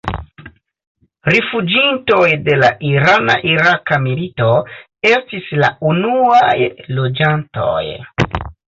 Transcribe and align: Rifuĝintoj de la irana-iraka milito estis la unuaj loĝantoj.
Rifuĝintoj 1.33 2.25
de 2.47 2.57
la 2.63 2.71
irana-iraka 2.93 4.01
milito 4.09 4.51
estis 5.15 5.55
la 5.63 5.73
unuaj 5.95 6.55
loĝantoj. 7.01 7.89